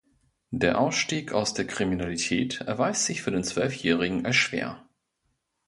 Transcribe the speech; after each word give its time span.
Der 0.49 0.79
Ausstieg 0.81 1.31
aus 1.31 1.53
der 1.53 1.67
Kriminalität 1.67 2.61
erweist 2.61 3.05
sich 3.05 3.21
für 3.21 3.29
den 3.29 3.43
Zwölfjährigen 3.43 4.25
als 4.25 4.35
schwer. 4.37 4.83